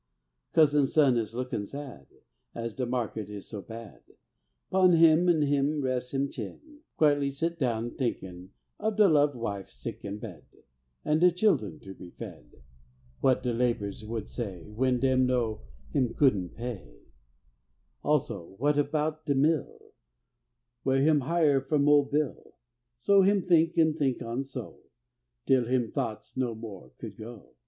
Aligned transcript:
Cousin 0.53 0.87
Sun 0.87 1.15
is 1.15 1.35
lookin' 1.35 1.67
sad, 1.67 2.07
As 2.55 2.73
de 2.73 2.87
market 2.87 3.29
is 3.29 3.47
so 3.47 3.61
bad; 3.61 4.01
'Pon 4.71 4.93
him 4.93 5.27
han' 5.27 5.43
him 5.43 5.79
res' 5.79 6.09
him 6.09 6.27
chin, 6.27 6.79
Quietly 6.97 7.29
sit 7.29 7.59
do'n 7.59 7.91
thinkin' 7.95 8.49
Of 8.79 8.95
de 8.97 9.07
loved 9.07 9.35
wife 9.35 9.69
sick 9.69 10.03
in 10.03 10.17
bed, 10.17 10.45
An' 11.05 11.19
de 11.19 11.29
children 11.29 11.79
to 11.81 11.93
be 11.93 12.09
fed 12.09 12.49
What 13.19 13.43
de 13.43 13.53
laborers 13.53 14.03
would 14.03 14.27
say 14.27 14.71
When 14.71 14.99
dem 14.99 15.27
know 15.27 15.61
him 15.93 16.15
couldn' 16.15 16.49
pay; 16.49 17.01
Also 18.03 18.55
what 18.57 18.79
about 18.79 19.27
de 19.27 19.35
mill 19.35 19.93
Whe' 20.81 20.95
him 21.01 21.19
hire 21.19 21.61
from 21.61 21.87
ole 21.87 22.05
Bill; 22.05 22.55
So 22.97 23.21
him 23.21 23.43
think, 23.43 23.77
an' 23.77 23.93
think 23.93 24.23
on 24.23 24.43
so, 24.43 24.79
Till 25.45 25.65
him 25.67 25.91
t'oughts 25.91 26.35
no 26.35 26.55
more 26.55 26.91
could 26.97 27.15
go. 27.15 27.53